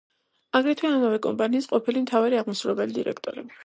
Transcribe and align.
აგრეთვე 0.59 0.89
ამავე 0.93 1.21
კომპანიის 1.27 1.71
ყოფილი 1.77 2.05
მთავარი 2.09 2.43
აღმასრულებელი 2.43 3.01
დირექტორი. 3.03 3.51